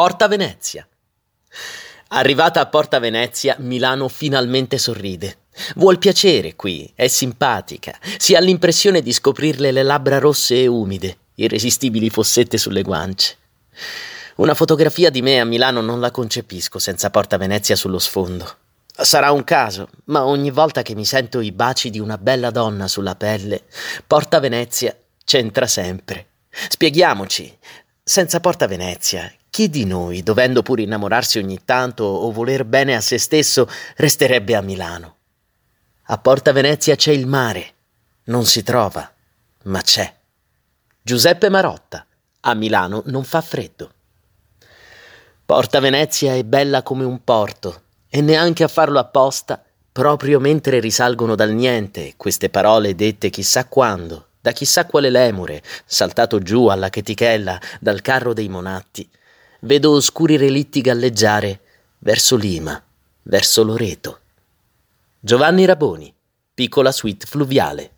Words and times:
Porta 0.00 0.28
Venezia. 0.28 0.88
Arrivata 2.08 2.60
a 2.60 2.66
Porta 2.68 2.98
Venezia, 2.98 3.56
Milano 3.58 4.08
finalmente 4.08 4.78
sorride. 4.78 5.40
Vuol 5.74 5.98
piacere 5.98 6.56
qui, 6.56 6.90
è 6.94 7.06
simpatica, 7.06 7.98
si 8.16 8.34
ha 8.34 8.40
l'impressione 8.40 9.02
di 9.02 9.12
scoprirle 9.12 9.70
le 9.70 9.82
labbra 9.82 10.18
rosse 10.18 10.62
e 10.62 10.66
umide, 10.66 11.18
irresistibili 11.34 12.08
fossette 12.08 12.56
sulle 12.56 12.80
guance. 12.80 13.36
Una 14.36 14.54
fotografia 14.54 15.10
di 15.10 15.20
me 15.20 15.38
a 15.38 15.44
Milano 15.44 15.82
non 15.82 16.00
la 16.00 16.10
concepisco 16.10 16.78
senza 16.78 17.10
Porta 17.10 17.36
Venezia 17.36 17.76
sullo 17.76 17.98
sfondo. 17.98 18.50
Sarà 18.86 19.32
un 19.32 19.44
caso, 19.44 19.90
ma 20.04 20.24
ogni 20.24 20.50
volta 20.50 20.80
che 20.80 20.94
mi 20.94 21.04
sento 21.04 21.40
i 21.40 21.52
baci 21.52 21.90
di 21.90 21.98
una 21.98 22.16
bella 22.16 22.50
donna 22.50 22.88
sulla 22.88 23.16
pelle, 23.16 23.64
Porta 24.06 24.40
Venezia 24.40 24.96
c'entra 25.22 25.66
sempre. 25.66 26.28
Spieghiamoci, 26.70 27.54
senza 28.02 28.40
Porta 28.40 28.66
Venezia, 28.66 29.30
chi 29.60 29.68
di 29.68 29.84
noi, 29.84 30.22
dovendo 30.22 30.62
pure 30.62 30.80
innamorarsi 30.80 31.36
ogni 31.36 31.60
tanto 31.66 32.04
o 32.04 32.32
voler 32.32 32.64
bene 32.64 32.96
a 32.96 33.02
se 33.02 33.18
stesso, 33.18 33.68
resterebbe 33.96 34.54
a 34.54 34.62
Milano? 34.62 35.16
A 36.04 36.16
Porta 36.16 36.50
Venezia 36.52 36.96
c'è 36.96 37.12
il 37.12 37.26
mare, 37.26 37.74
non 38.24 38.46
si 38.46 38.62
trova, 38.62 39.12
ma 39.64 39.82
c'è. 39.82 40.10
Giuseppe 41.02 41.50
Marotta, 41.50 42.06
a 42.40 42.54
Milano 42.54 43.02
non 43.06 43.22
fa 43.22 43.42
freddo. 43.42 43.92
Porta 45.44 45.78
Venezia 45.78 46.34
è 46.34 46.42
bella 46.42 46.82
come 46.82 47.04
un 47.04 47.22
porto, 47.22 47.82
e 48.08 48.22
neanche 48.22 48.64
a 48.64 48.68
farlo 48.68 48.98
apposta, 48.98 49.62
proprio 49.92 50.40
mentre 50.40 50.80
risalgono 50.80 51.34
dal 51.34 51.52
niente 51.52 52.14
queste 52.16 52.48
parole 52.48 52.94
dette 52.94 53.28
chissà 53.28 53.66
quando, 53.66 54.28
da 54.40 54.52
chissà 54.52 54.86
quale 54.86 55.10
lemure, 55.10 55.62
saltato 55.84 56.38
giù 56.38 56.68
alla 56.68 56.88
chetichella 56.88 57.60
dal 57.78 58.00
carro 58.00 58.32
dei 58.32 58.48
monatti, 58.48 59.06
vedo 59.60 59.90
oscuri 59.92 60.36
relitti 60.36 60.80
galleggiare 60.80 61.60
verso 61.98 62.36
Lima, 62.36 62.82
verso 63.22 63.62
Loreto. 63.62 64.20
Giovanni 65.20 65.64
Raboni, 65.64 66.12
piccola 66.54 66.92
suite 66.92 67.26
fluviale. 67.26 67.90